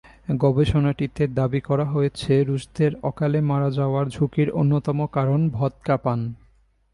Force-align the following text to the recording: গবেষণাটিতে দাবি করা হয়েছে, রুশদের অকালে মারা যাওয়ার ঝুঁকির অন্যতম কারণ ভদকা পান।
গবেষণাটিতে 0.39 1.23
দাবি 1.27 1.61
করা 1.61 1.85
হয়েছে, 1.85 2.43
রুশদের 2.43 2.91
অকালে 3.03 3.39
মারা 3.41 3.69
যাওয়ার 3.71 4.05
ঝুঁকির 4.09 4.49
অন্যতম 4.51 4.99
কারণ 5.07 5.49
ভদকা 5.49 5.97
পান। 5.97 6.19